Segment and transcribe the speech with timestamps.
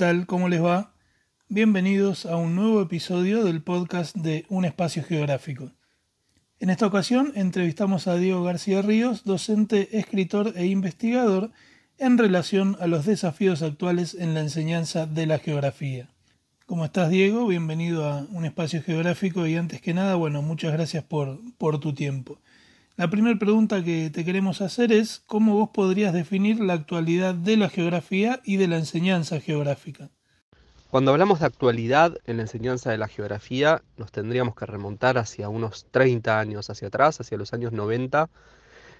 [0.00, 0.26] ¿Qué tal?
[0.26, 0.94] ¿Cómo les va?
[1.50, 5.72] Bienvenidos a un nuevo episodio del podcast de Un Espacio Geográfico.
[6.58, 11.50] En esta ocasión entrevistamos a Diego García Ríos, docente, escritor e investigador
[11.98, 16.08] en relación a los desafíos actuales en la enseñanza de la geografía.
[16.64, 17.46] ¿Cómo estás, Diego?
[17.46, 21.92] Bienvenido a Un Espacio Geográfico y antes que nada, bueno, muchas gracias por, por tu
[21.92, 22.38] tiempo.
[23.00, 27.56] La primera pregunta que te queremos hacer es cómo vos podrías definir la actualidad de
[27.56, 30.10] la geografía y de la enseñanza geográfica.
[30.90, 35.48] Cuando hablamos de actualidad en la enseñanza de la geografía, nos tendríamos que remontar hacia
[35.48, 38.28] unos 30 años hacia atrás, hacia los años 90,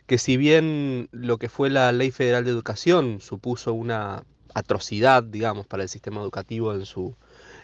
[0.06, 5.66] que si bien lo que fue la Ley Federal de Educación supuso una atrocidad, digamos,
[5.66, 7.16] para el sistema educativo en su,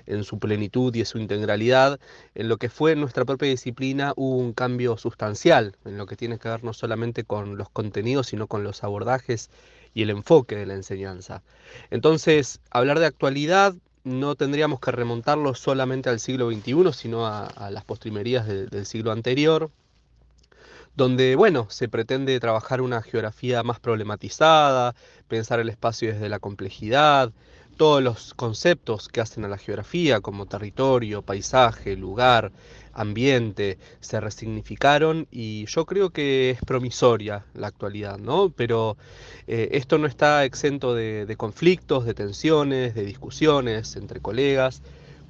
[0.07, 2.01] en su plenitud y en su integralidad,
[2.35, 6.39] en lo que fue nuestra propia disciplina hubo un cambio sustancial, en lo que tiene
[6.39, 9.51] que ver no solamente con los contenidos, sino con los abordajes
[9.95, 11.43] y el enfoque de la enseñanza.
[11.91, 17.85] Entonces, hablar de actualidad no tendríamos que remontarlo solamente al siglo XXI, sino a, las
[17.85, 19.71] postrimerías del siglo anterior,
[20.95, 24.95] donde, bueno, se pretende trabajar una geografía más problematizada,
[25.29, 27.33] pensar el espacio desde la complejidad,
[27.77, 32.53] todos los conceptos que hacen a la geografía, como territorio, paisaje, lugar,
[32.93, 38.51] ambiente, se resignificaron y yo creo que es promisoria la actualidad, ¿no?
[38.51, 38.97] Pero
[39.47, 44.83] eh, esto no está exento de conflictos, de tensiones, de discusiones entre colegas,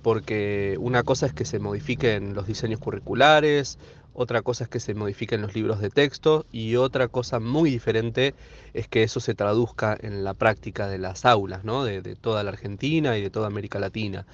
[0.03, 3.77] porque una cosa es que se modifiquen los diseños curriculares,
[4.17, 8.35] otra cosa es que se modifiquen los libros de texto y otra cosa muy diferente
[8.73, 11.85] es que eso se traduzca en la práctica de las aulas, ¿no?
[11.85, 14.27] de, toda la Argentina y de toda América Latina.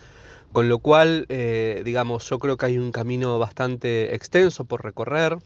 [0.52, 5.38] Con lo cual, eh, digamos, yo creo que hay un camino bastante extenso por recorrer,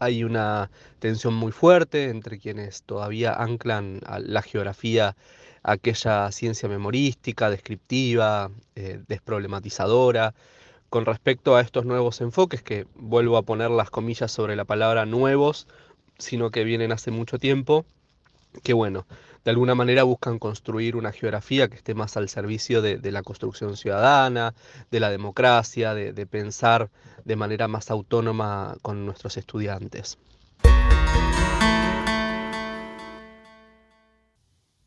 [0.00, 5.14] hay una tensión muy fuerte entre quienes todavía anclan a la geografía
[5.62, 10.34] aquella ciencia memorística, descriptiva, eh, desproblematizadora,
[10.92, 15.06] con respecto a estos nuevos enfoques, que vuelvo a poner las comillas sobre la palabra
[15.06, 15.66] nuevos,
[16.18, 17.86] sino que vienen hace mucho tiempo,
[18.62, 19.06] que bueno,
[19.42, 23.78] de alguna manera buscan construir una geografía que esté más al servicio de, la construcción
[23.78, 24.52] ciudadana,
[24.90, 26.90] de la democracia, de, de pensar
[27.24, 30.18] de manera más autónoma con nuestros estudiantes.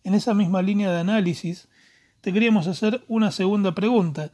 [0.04, 1.68] En esa misma línea de análisis,
[2.22, 4.32] te queríamos hacer una segunda pregunta.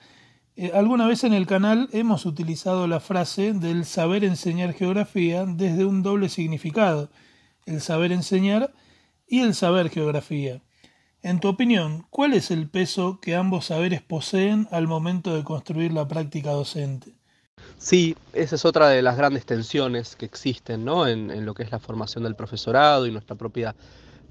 [0.58, 5.86] Eh, alguna vez en el canal hemos utilizado la frase del saber enseñar geografía desde
[5.86, 7.10] un doble significado,
[7.66, 8.74] el saber enseñar
[9.28, 10.62] y el saber geografía.
[11.24, 15.94] En tu opinión, ¿cuál es el peso que ambos saberes poseen al momento de construir
[15.94, 17.14] la práctica docente?
[17.78, 21.08] Sí, esa es otra de las grandes tensiones que existen ¿no?
[21.08, 23.76] en, en lo que es la formación del profesorado y nuestra propia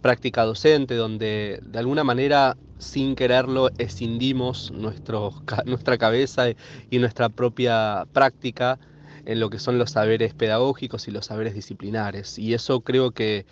[0.00, 6.46] práctica docente, donde de alguna manera, sin quererlo, escindimos nuestra cabeza
[6.90, 8.78] y nuestra propia práctica
[9.26, 12.38] en lo que son los saberes pedagógicos y los saberes disciplinares.
[12.38, 13.44] Y eso creo que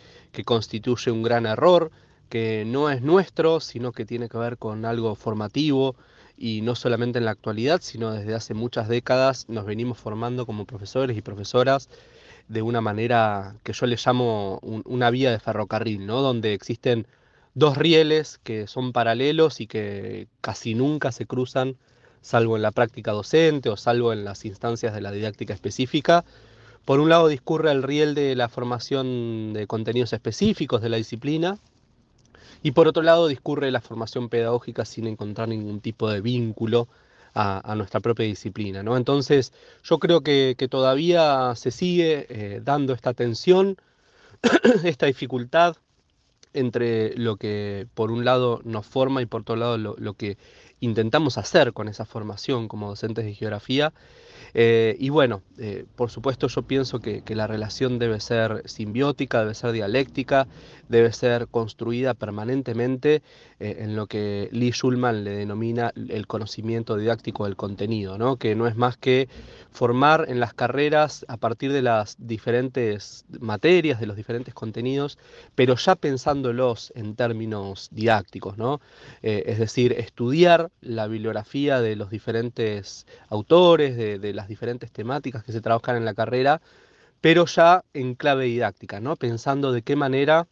[0.45, 1.91] constituye un gran error,
[2.29, 5.97] que no es nuestro, sino que tiene que ver con algo formativo,
[6.41, 10.67] y no solamente en la actualidad, sino desde hace muchas décadas nos venimos formando como
[10.67, 11.91] profesores y profesoras
[12.49, 16.23] de una manera que yo le llamo una vía de ferrocarril, ¿no?
[16.23, 17.07] Donde existen
[17.55, 21.77] dos rieles que son paralelos y que casi nunca se cruzan,
[22.23, 26.25] salvo en la práctica docente o salvo en las instancias de la didáctica específica.
[26.85, 31.59] Por un lado discurre el riel de la formación de contenidos específicos de la disciplina
[32.63, 36.89] y por otro lado discurre la formación pedagógica sin encontrar ningún tipo de vínculo
[37.39, 38.83] a, nuestra propia disciplina.
[38.83, 38.97] ¿no?
[38.97, 39.53] Entonces,
[39.85, 43.77] yo creo que, todavía se sigue eh, dando esta tensión,
[44.85, 45.77] esta dificultad
[46.53, 50.39] entre lo que por un lado nos forma y por otro lado lo que
[50.81, 53.93] intentamos hacer con esa formación como docentes de geografía
[54.55, 59.55] eh, y bueno, eh, por supuesto yo pienso que, la relación debe ser simbiótica, debe
[59.55, 60.49] ser dialéctica,
[60.89, 63.23] debe ser construida permanentemente
[63.61, 68.37] eh, en lo que Lee Schulman le denomina el conocimiento didáctico del contenido, ¿no?
[68.37, 69.29] que no es más que
[69.71, 75.19] formar en las carreras a partir de las diferentes materias, de los diferentes contenidos,
[75.55, 78.81] pero ya pensándolos en términos didácticos, ¿no?
[79.23, 85.61] es decir, estudiar la bibliografía de los diferentes autores, de, las diferentes temáticas que se
[85.61, 86.61] trabajan en la carrera,
[87.21, 89.17] pero ya en clave didáctica, ¿no?
[89.17, 90.47] Pensando de qué manera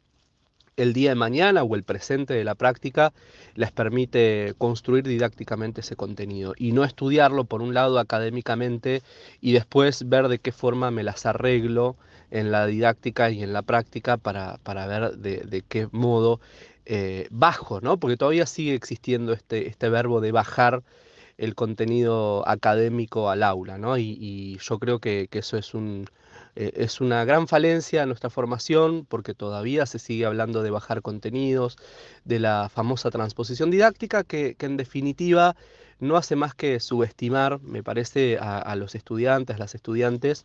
[0.76, 3.12] el día de mañana o el presente de la práctica
[3.54, 9.02] les permite construir didácticamente ese contenido y no estudiarlo por un lado académicamente
[9.40, 11.96] y después ver de qué forma me las arreglo
[12.30, 16.40] en la didáctica y en la práctica para, ver de, qué modo
[16.86, 17.98] eh, bajo, ¿no?
[17.98, 20.82] Porque todavía sigue existiendo este, este verbo de bajar
[21.36, 23.98] el contenido académico al aula, ¿no?
[23.98, 26.06] Y, yo creo que, eso es, un,
[26.54, 31.02] eh, es una gran falencia en nuestra formación porque todavía se sigue hablando de bajar
[31.02, 31.76] contenidos,
[32.24, 35.56] de la famosa transposición didáctica que, en definitiva
[35.98, 40.44] no hace más que subestimar, me parece, a, a los estudiantes, las estudiantes,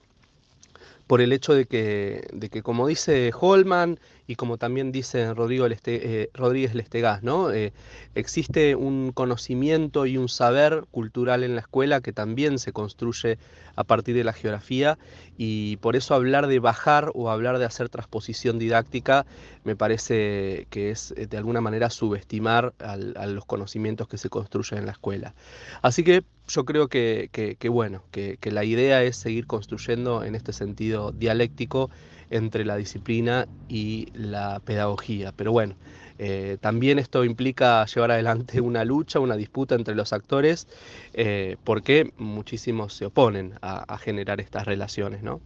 [1.08, 5.68] por el hecho de que, de que como dice Holman y como también dice Rodrigo
[5.68, 7.52] eh, Rodríguez Lestegás, ¿no?
[7.52, 7.74] Eh,
[8.16, 13.38] existe un conocimiento y un saber cultural en la escuela que también se construye
[13.76, 14.98] a partir de la geografía
[15.38, 19.26] y por eso hablar de bajar o hablar de hacer transposición didáctica
[19.64, 24.80] me parece que es eh, de alguna manera subestimar a los conocimientos que se construyen
[24.80, 25.34] en la escuela.
[25.82, 27.30] Así que yo creo que,
[27.70, 31.90] bueno, que, la idea es seguir construyendo en este sentido dialéctico
[32.30, 35.32] entre la disciplina y la pedagogía.
[35.36, 35.76] Pero bueno,
[36.20, 40.68] eh, también esto implica llevar adelante una lucha, una disputa entre los actores,
[41.14, 45.42] eh, porque muchísimos se oponen a, generar estas relaciones, ¿no?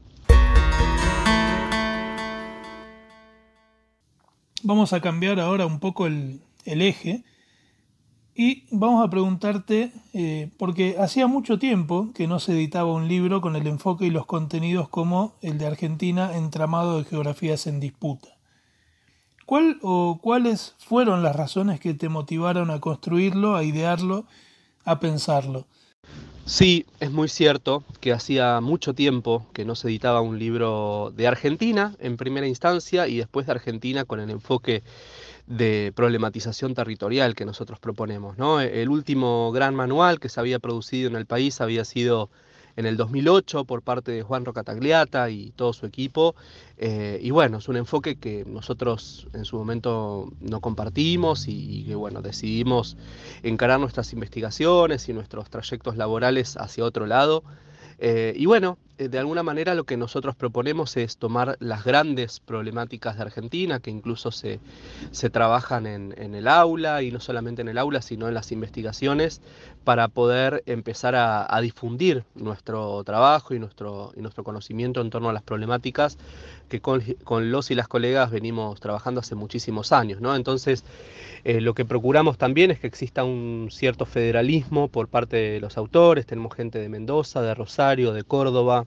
[4.67, 7.23] Vamos a cambiar ahora un poco el, eje
[8.33, 13.41] y vamos a preguntarte, eh, porque hacía mucho tiempo que no se editaba un libro
[13.41, 18.39] con el enfoque y los contenidos como el de Argentina, entramado de geografías en disputa.
[19.45, 24.25] ¿Cuál o cuáles fueron las razones que te motivaron a construirlo, a idearlo,
[24.83, 25.67] a pensarlo?
[26.47, 31.25] Sí, es muy cierto que hacía mucho tiempo que no se editaba un libro de
[31.25, 34.83] Argentina en primera instancia y después de Argentina con el enfoque
[35.47, 38.37] de problematización territorial que nosotros proponemos.
[38.37, 38.61] ¿no?
[38.61, 42.29] El último gran manual que se había producido en el país había sido
[42.75, 46.35] en el 2008 por parte de Juan Rocatagliata y todo su equipo.
[46.77, 51.95] Eh, y bueno, es un enfoque que nosotros en su momento no compartimos y, que
[51.95, 52.97] bueno, decidimos
[53.43, 57.43] encarar nuestras investigaciones y nuestros trayectos laborales hacia otro lado.
[57.97, 63.17] Eh, y bueno, de alguna manera lo que nosotros proponemos es tomar las grandes problemáticas
[63.17, 64.59] de Argentina, que incluso se,
[65.11, 68.51] se trabajan en, en, el aula, y no solamente en el aula, sino en las
[68.51, 69.41] investigaciones,
[69.85, 75.33] para poder empezar a, difundir nuestro trabajo y nuestro, y nuestro conocimiento en torno a
[75.33, 76.17] las problemáticas
[76.67, 77.01] que con,
[77.51, 80.21] los y las colegas venimos trabajando hace muchísimos años.
[80.21, 80.35] ¿no?
[80.35, 80.83] Entonces,
[81.43, 85.77] eh, lo que procuramos también es que exista un cierto federalismo por parte de los
[85.77, 86.25] autores.
[86.25, 88.84] Tenemos gente de Mendoza, de Rosario, de Córdoba,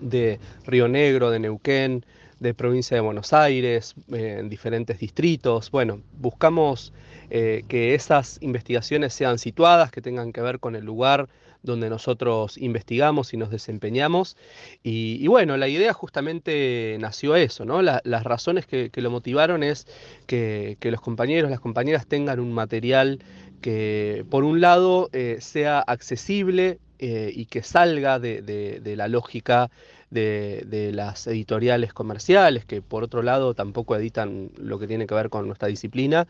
[0.00, 2.04] de Río Negro, de Neuquén,
[2.40, 5.70] de provincia de Buenos Aires, eh, en diferentes distritos.
[5.70, 6.92] Bueno, buscamos
[7.30, 11.28] eh, que esas investigaciones sean situadas, que tengan que ver con el lugar
[11.64, 14.36] donde nosotros investigamos y nos desempeñamos.
[14.82, 17.82] Y, bueno, la idea justamente nació eso, ¿no?
[17.82, 19.86] las razones que, lo motivaron es
[20.26, 23.18] que, los compañeros, las compañeras tengan un material
[23.60, 29.70] que por un lado eh, sea accesible eh, y que salga de, la lógica
[30.10, 35.30] de, las editoriales comerciales, que por otro lado tampoco editan lo que tiene que ver
[35.30, 36.28] con nuestra disciplina,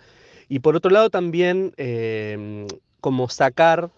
[0.48, 2.66] y por otro lado también eh,
[3.00, 3.90] como sacar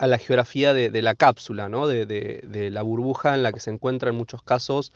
[0.00, 1.86] a la geografía de, la cápsula, ¿no?
[1.86, 4.94] de, la burbuja en la que se encuentra en muchos casos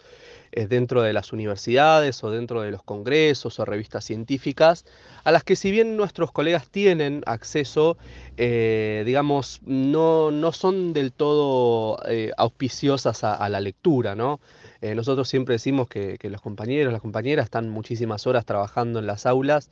[0.50, 4.86] eh, dentro de las universidades o dentro de los congresos o revistas científicas,
[5.22, 7.98] a las que si bien nuestros colegas tienen acceso,
[8.38, 14.40] eh, digamos, no, no, son del todo eh, auspiciosas a, a, la lectura, ¿no?
[14.84, 19.24] Eh, nosotros siempre decimos que, los compañeros, las compañeras están muchísimas horas trabajando en las
[19.24, 19.70] aulas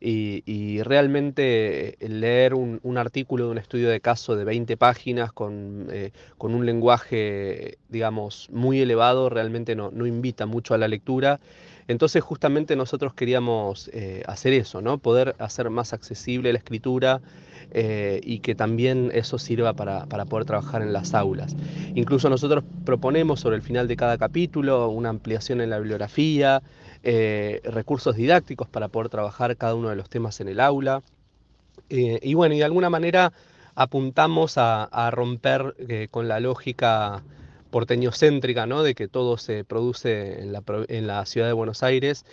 [0.00, 5.88] y, realmente eh, leer un, artículo de un estudio de caso de 20 páginas con,
[5.92, 11.40] eh, con un lenguaje, digamos, muy elevado realmente no invita mucho a la lectura.
[11.88, 13.90] Entonces justamente nosotros queríamos
[14.26, 14.98] hacer eso, ¿no?
[14.98, 17.20] poder hacer más accesible la escritura
[17.76, 21.56] eh, y que también eso sirva para, poder trabajar en las aulas.
[21.94, 26.62] Incluso nosotros proponemos sobre el final de cada capítulo una ampliación en la bibliografía,
[27.02, 31.02] eh, recursos didácticos para poder trabajar cada uno de los temas en el aula.
[31.90, 33.32] Eh, y bueno, y de alguna manera
[33.74, 35.74] apuntamos a, romper
[36.12, 37.24] con la lógica
[37.74, 38.84] porteñocéntrica, ¿no?
[38.84, 40.52] de que todo se produce en
[41.08, 42.24] la, ciudad de Buenos Aires.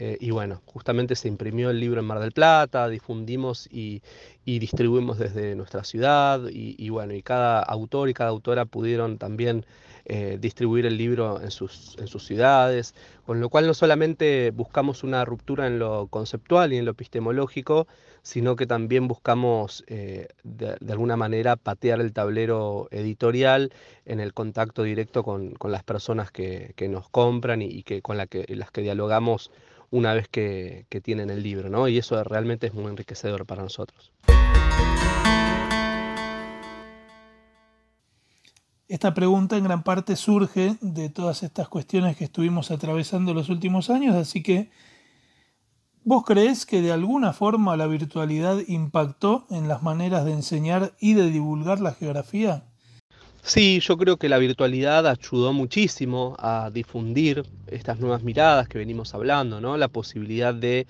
[0.00, 4.02] Eh, y bueno, justamente se imprimió el libro en Mar del Plata, difundimos y,
[4.44, 6.40] distribuimos desde nuestra ciudad.
[6.50, 9.64] Y, bueno, y cada autor y cada autora pudieron también
[10.06, 12.96] eh, distribuir el libro en sus ciudades,
[13.30, 17.86] con lo cual no solamente buscamos una ruptura en lo conceptual y en lo epistemológico,
[18.22, 23.72] sino que también buscamos eh, de, alguna manera patear el tablero editorial
[24.04, 28.82] en el contacto directo con, las personas que, nos compran y, que, con las que
[28.82, 29.52] dialogamos
[29.92, 31.86] una vez que, que tienen el libro, ¿no?
[31.86, 34.10] Y eso realmente es muy enriquecedor para nosotros.
[38.90, 43.88] Esta pregunta en gran parte surge de todas estas cuestiones que estuvimos atravesando los últimos
[43.88, 44.68] años, así que
[46.02, 51.14] ¿vos crees que de alguna forma la virtualidad impactó en las maneras de enseñar y
[51.14, 52.64] de divulgar la geografía?
[53.42, 59.14] Sí, yo creo que la virtualidad ayudó muchísimo a difundir estas nuevas miradas que venimos
[59.14, 59.76] hablando, ¿no?
[59.76, 60.88] La posibilidad de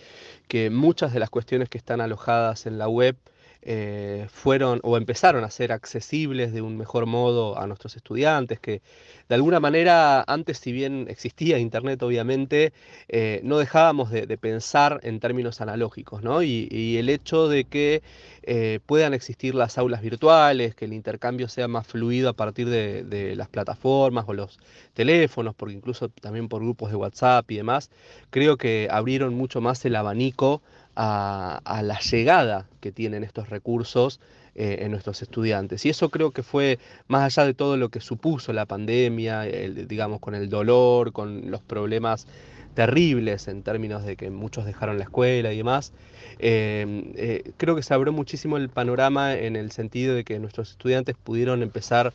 [0.48, 3.18] que muchas de las cuestiones que están alojadas en la web
[3.62, 8.80] eh, fueron o empezaron a ser accesibles de un mejor modo a nuestros estudiantes, que
[9.28, 12.72] de alguna manera antes, si bien existía Internet obviamente,
[13.08, 16.42] eh, no dejábamos de, pensar en términos analógicos, ¿no?
[16.42, 18.02] Y, el hecho de que
[18.42, 23.04] eh, puedan existir las aulas virtuales, que el intercambio sea más fluido a partir de,
[23.04, 24.58] de las plataformas o los
[24.94, 27.90] teléfonos, porque incluso también por grupos de WhatsApp y demás,
[28.30, 30.62] creo que abrieron mucho más el abanico
[31.02, 34.20] a, la llegada que tienen estos recursos
[34.54, 35.86] eh, en nuestros estudiantes.
[35.86, 36.78] Y eso creo que fue
[37.08, 41.62] más allá de todo lo que supuso la pandemia, digamos, con el dolor, con los
[41.62, 42.26] problemas
[42.74, 45.92] terribles en términos de que muchos dejaron la escuela y demás.
[46.38, 50.72] Eh, eh, creo que se abrió muchísimo el panorama en el sentido de que nuestros
[50.72, 52.12] estudiantes pudieron empezar,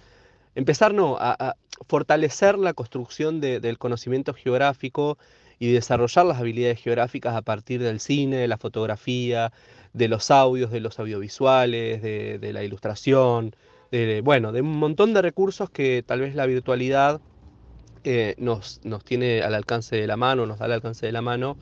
[0.54, 1.56] empezar no, a,
[1.88, 5.18] fortalecer la construcción del conocimiento geográfico
[5.60, 9.52] y desarrollar las habilidades geográficas a partir del cine, de la fotografía,
[9.94, 13.56] de los audios, de los audiovisuales, de, la ilustración,
[13.92, 17.22] de, bueno, de un montón de recursos que tal vez la virtualidad
[18.04, 21.22] eh, nos, nos tiene al alcance de la mano, nos da al alcance de la
[21.22, 21.58] mano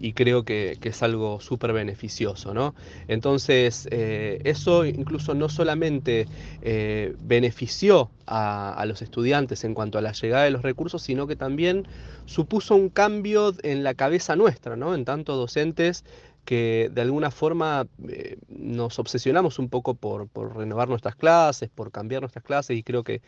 [0.00, 2.54] y creo que, es algo súper beneficioso.
[2.54, 2.74] ¿no?
[3.08, 6.26] Entonces, eh, eso incluso no solamente
[6.62, 11.36] eh, benefició a, los estudiantes en cuanto a la llegada de los recursos, sino que
[11.36, 11.86] también
[12.24, 14.94] supuso un cambio en la cabeza nuestra, ¿no?
[14.94, 16.04] en tanto docentes
[16.46, 22.22] que de alguna forma eh, nos obsesionamos un poco por, renovar nuestras clases, por cambiar
[22.22, 23.20] nuestras clases y creo que,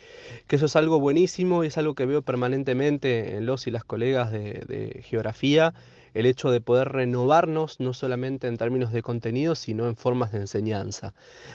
[0.48, 4.32] eso es algo buenísimo y es algo que veo permanentemente en los y las colegas
[4.32, 5.74] de geografía
[6.14, 10.38] el hecho de poder renovarnos no solamente en términos de contenido, sino en formas de
[10.38, 11.14] enseñanza.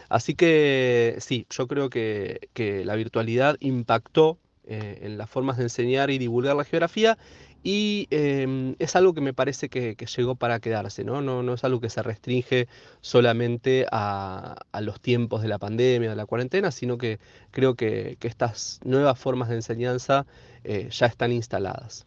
[0.10, 2.40] Así que sí, yo creo que,
[2.86, 7.18] la virtualidad impactó eh, en las formas de enseñar y divulgar la geografía
[7.64, 11.22] y em, es algo que me parece que, llegó para quedarse, ¿no?
[11.22, 11.44] ¿no?
[11.44, 12.68] No es algo que se restringe
[13.00, 17.20] solamente a, los tiempos de la pandemia, de la cuarentena, sino que
[17.52, 20.26] creo que, estas nuevas formas de enseñanza
[20.64, 22.06] eh, ya están instaladas.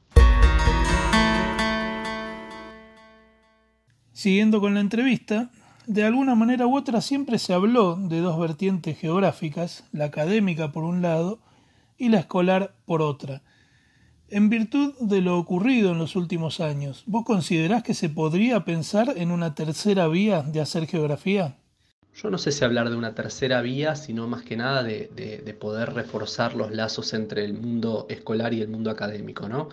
[4.12, 5.50] Siguiendo con la entrevista,
[5.86, 10.84] de alguna manera u otra siempre se habló de dos vertientes geográficas, la académica por
[10.84, 11.38] un lado
[11.96, 13.42] y la escolar por otra.
[14.28, 19.14] En virtud de lo ocurrido en los últimos años, ¿vos considerás que se podría pensar
[19.16, 21.58] en una tercera vía de hacer geografía?
[22.16, 25.52] Yo no sé si hablar de una tercera vía, sino más que nada de, de,
[25.52, 29.68] poder reforzar los lazos entre el mundo escolar y el mundo académico, ¿no?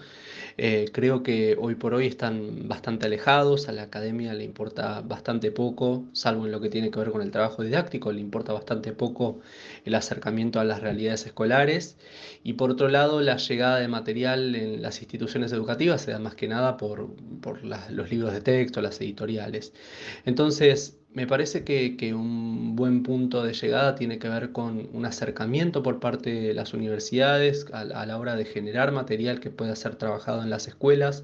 [0.57, 5.51] Eh, creo que hoy por hoy están bastante alejados, a la academia le importa bastante
[5.51, 8.91] poco, salvo en lo que tiene que ver con el trabajo didáctico, le importa bastante
[8.91, 9.39] poco
[9.85, 11.97] el acercamiento a las realidades escolares.
[12.43, 16.35] Y por otro lado, la llegada de material en las instituciones educativas se da más
[16.35, 17.09] que nada por
[17.63, 19.71] los libros de texto, las editoriales.
[20.25, 25.83] Entonces, me parece que, un buen punto de llegada tiene que ver con un acercamiento
[25.83, 30.41] por parte de las universidades a, la hora de generar material que pueda ser trabajado
[30.41, 31.23] en las escuelas,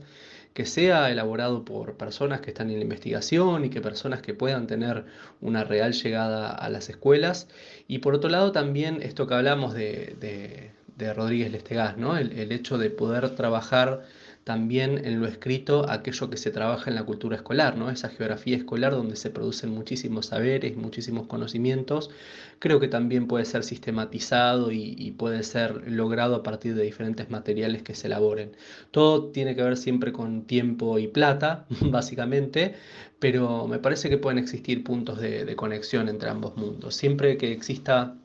[0.54, 4.68] que sea elaborado por personas que están en la investigación y que personas que puedan
[4.68, 5.06] tener
[5.42, 7.48] una real llegada a las escuelas.
[7.88, 10.72] Y por otro lado también esto que hablamos de,
[11.16, 12.18] Rodríguez Lestegás, ¿no?
[12.18, 14.04] el hecho de poder trabajar
[14.50, 17.92] también en lo escrito aquello que se trabaja en la cultura escolar, ¿no?
[17.92, 22.10] esa geografía escolar donde se producen muchísimos saberes, muchísimos conocimientos,
[22.58, 27.84] creo que también puede ser sistematizado y, puede ser logrado a partir de diferentes materiales
[27.84, 28.54] que se elaboren.
[28.90, 32.74] Todo tiene que ver siempre con tiempo y plata, básicamente,
[33.20, 36.96] pero me parece que pueden existir puntos de, de conexión entre ambos mundos.
[36.96, 38.16] Siempre que exista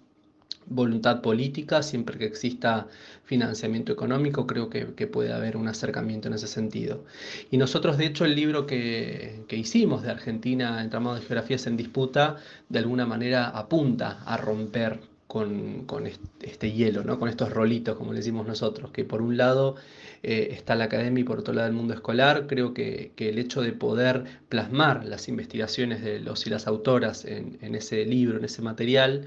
[0.66, 2.86] voluntad política, siempre que exista
[3.24, 7.04] financiamiento económico, creo que, puede haber un acercamiento en ese sentido.
[7.50, 12.36] Y nosotros, de hecho, el libro que, hicimos de Argentina, Entramado de Geografías en Disputa,
[12.68, 15.84] de alguna manera apunta a romper con,
[16.42, 17.18] este hielo, ¿no?
[17.18, 19.74] con estos rolitos, como le decimos nosotros, que por un lado
[20.22, 22.46] eh, está la academia y por otro lado el mundo escolar.
[22.46, 27.58] Creo que, el hecho de poder plasmar las investigaciones de los y las autoras en,
[27.62, 29.26] en ese libro, en ese material,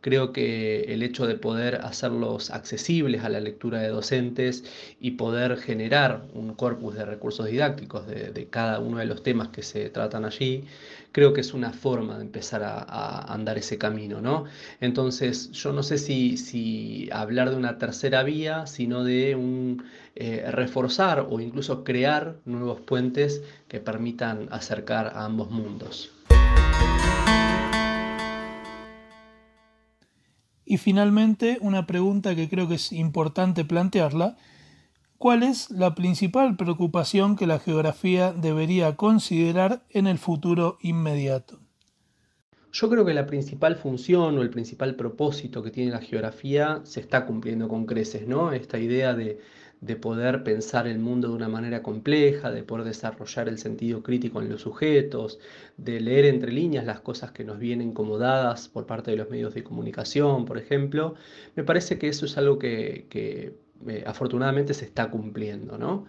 [0.00, 4.62] Creo que el hecho de poder hacerlos accesibles a la lectura de docentes
[5.00, 9.62] y poder generar un corpus de recursos didácticos de, cada uno de los temas que
[9.64, 10.64] se tratan allí,
[11.10, 14.44] creo que es una forma de empezar a, andar ese camino, ¿no?
[14.80, 19.82] Entonces, yo no sé si, hablar de una tercera vía, sino de un
[20.14, 26.17] eh, reforzar o incluso crear nuevos puentes que permitan acercar a ambos mundos.
[30.70, 34.36] Y finalmente, una pregunta que creo que es importante plantearla.
[35.16, 41.58] ¿Cuál es la principal preocupación que la geografía debería considerar en el futuro inmediato?
[42.70, 47.00] Yo creo que la principal función o el principal propósito que tiene la geografía se
[47.00, 48.52] está cumpliendo con creces, ¿no?
[48.52, 49.40] Esta idea de
[49.80, 54.40] de poder pensar el mundo de una manera compleja, de poder desarrollar el sentido crítico
[54.42, 55.38] en los sujetos,
[55.76, 59.54] de leer entre líneas las cosas que nos vienen dadas por parte de los medios
[59.54, 61.14] de comunicación, por ejemplo,
[61.54, 63.54] me parece que eso es algo que, que
[63.86, 65.78] eh, afortunadamente se está cumpliendo.
[65.78, 66.06] ¿no?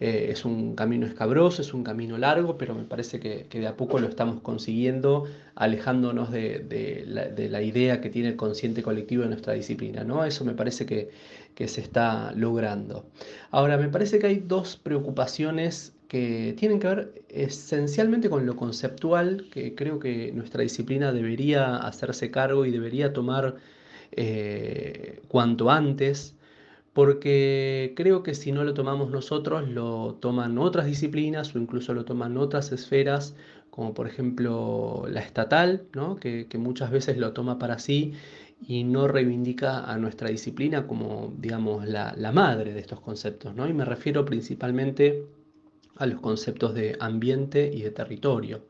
[0.00, 3.76] Eh, es un camino escabroso, es un camino largo, pero me parece que, de a
[3.76, 5.24] poco lo estamos consiguiendo,
[5.54, 10.02] alejándonos de, la, idea que tiene el consciente colectivo de nuestra disciplina.
[10.02, 10.24] ¿no?
[10.24, 11.10] Eso me parece que,
[11.54, 13.06] que se está logrando.
[13.50, 19.46] Ahora, me parece que hay dos preocupaciones que tienen que ver esencialmente con lo conceptual,
[19.52, 23.56] que creo que nuestra disciplina debería hacerse cargo y debería tomar
[24.12, 26.34] eh, cuanto antes
[26.92, 32.04] porque creo que si no lo tomamos nosotros, lo toman otras disciplinas o incluso lo
[32.04, 33.36] toman otras esferas,
[33.70, 35.86] como por ejemplo la estatal,
[36.20, 38.14] que, muchas veces lo toma para sí
[38.66, 43.54] y no reivindica a nuestra disciplina como, digamos, la, madre de estos conceptos.
[43.54, 43.68] ¿no?
[43.68, 45.24] Y me refiero principalmente
[45.96, 48.62] a los conceptos de ambiente y de territorio.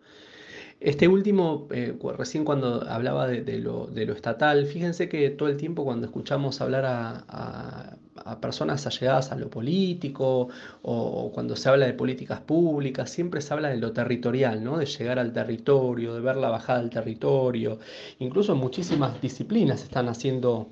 [0.81, 6.07] Este último, eh, recién cuando hablaba de, lo, estatal, fíjense que todo el tiempo cuando
[6.07, 7.97] escuchamos hablar a,
[8.41, 10.49] personas allegadas a lo político
[10.83, 14.79] o, cuando se habla de políticas públicas, siempre se habla de lo territorial, ¿no?
[14.79, 17.79] de llegar al territorio, de ver la bajada del territorio.
[18.19, 20.69] Incluso muchísimas disciplinas están haciendo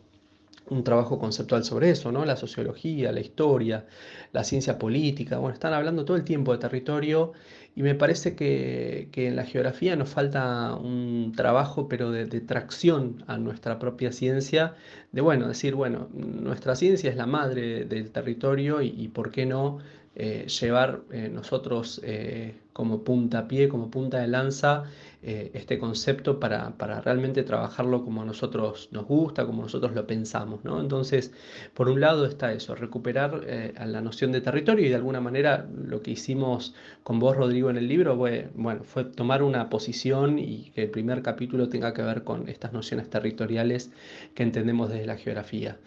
[0.71, 2.25] un trabajo conceptual sobre eso, ¿no?
[2.25, 3.87] La sociología, la historia,
[4.33, 7.33] la ciencia política, bueno, están hablando todo el tiempo de territorio
[7.79, 13.39] y me parece que, en la geografía nos falta un trabajo, pero de, tracción a
[13.39, 14.75] nuestra propia ciencia,
[15.13, 19.79] de, bueno, decir, bueno, nuestra ciencia es la madre del territorio y, por qué no
[20.17, 24.85] eh, llevar eh, nosotros eh, como punta pie, como punta de lanza,
[25.21, 30.65] eh, este concepto para, realmente trabajarlo como a nosotros nos gusta, como nosotros lo pensamos.
[30.65, 30.81] ¿no?
[30.81, 31.33] Entonces,
[31.75, 35.69] por un lado está eso, recuperar eh, la noción de territorio y de alguna manera
[35.89, 40.39] lo que hicimos con vos, Rodrigo, en el libro fue, bueno, fue tomar una posición
[40.39, 43.91] y que el primer capítulo tenga que ver con estas nociones territoriales
[44.37, 45.79] que entendemos desde la geografía.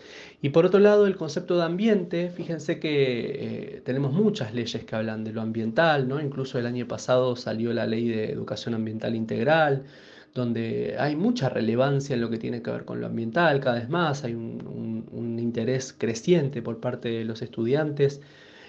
[0.41, 4.93] Y por otro lado, el concepto de ambiente, fíjense que eh, tenemos muchas leyes que
[4.93, 6.19] hablan de lo ambiental, ¿no?
[6.19, 9.85] incluso el año pasado salió la ley de educación ambiental integral,
[10.33, 13.89] donde hay mucha relevancia en lo que tiene que ver con lo ambiental, cada vez
[13.89, 18.21] más hay un, interés creciente por parte de los estudiantes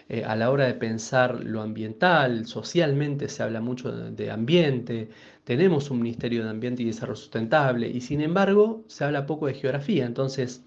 [0.08, 5.08] eh, a la hora de pensar lo ambiental, socialmente se habla mucho de, ambiente,
[5.44, 9.54] tenemos un Ministerio de Ambiente y Desarrollo Sustentable y sin embargo se habla poco de
[9.54, 10.64] geografía, entonces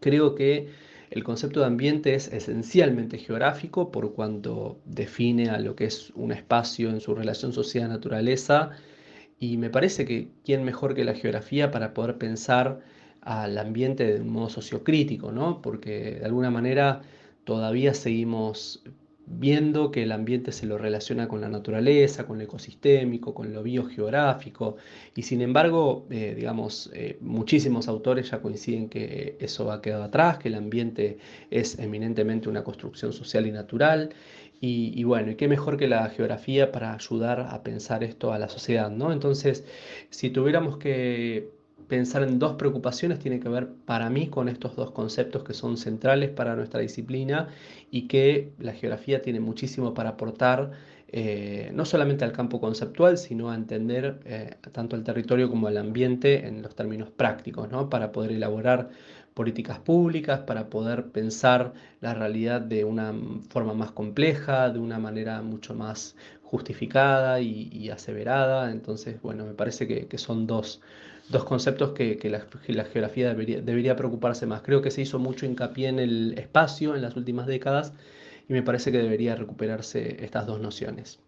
[0.00, 0.68] creo que
[1.10, 6.32] el concepto de ambiente es esencialmente geográfico por cuanto define a lo que es un
[6.32, 8.70] espacio en su relación sociedad-naturaleza
[9.38, 12.80] y me parece que quién mejor que la geografía para poder pensar
[13.22, 15.62] al ambiente de un modo sociocrítico, ¿no?
[15.62, 17.02] Porque de alguna manera
[17.44, 18.82] todavía seguimos
[19.30, 23.62] viendo que el ambiente se lo relaciona con la naturaleza, con lo ecosistémico, con lo
[23.62, 24.76] biogeográfico,
[25.14, 30.38] y sin embargo, eh, digamos, eh, muchísimos autores ya coinciden que eso ha quedado atrás,
[30.38, 31.18] que el ambiente
[31.50, 34.10] es eminentemente una construcción social y natural,
[34.60, 38.38] y, y, bueno, y qué mejor que la geografía para ayudar a pensar esto a
[38.38, 39.12] la sociedad, ¿no?
[39.12, 39.64] Entonces,
[40.10, 44.90] si tuviéramos que pensar en dos preocupaciones tiene que ver para mí con estos dos
[44.90, 47.48] conceptos que son centrales para nuestra disciplina
[47.90, 50.72] y que la geografía tiene muchísimo para aportar,
[51.08, 55.78] eh, no solamente al campo conceptual, sino a entender eh, tanto el territorio como el
[55.78, 57.88] ambiente en los términos prácticos, ¿no?
[57.88, 58.90] para poder elaborar
[59.32, 63.14] políticas públicas, para poder pensar la realidad de una
[63.48, 68.72] forma más compleja, de una manera mucho más justificada y, aseverada.
[68.72, 70.80] Entonces, bueno, me parece que son dos
[71.30, 74.62] dos conceptos que, la, geografía debería, debería preocuparse más.
[74.62, 77.92] Creo que se hizo mucho hincapié en el espacio en las últimas décadas
[78.48, 81.20] y me parece que debería recuperarse estas dos nociones.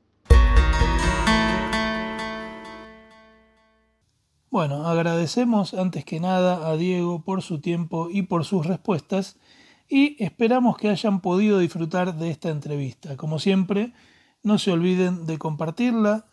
[4.50, 9.38] Bueno, agradecemos antes que nada a Diego por su tiempo y por sus respuestas
[9.88, 13.16] y esperamos que hayan podido disfrutar de esta entrevista.
[13.16, 13.92] Como siempre,
[14.42, 16.26] no se olviden de compartirla,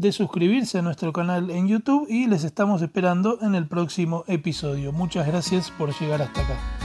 [0.00, 4.92] de suscribirse a nuestro canal en YouTube y les estamos esperando en el próximo episodio.
[4.92, 6.77] Muchas gracias por llegar hasta acá.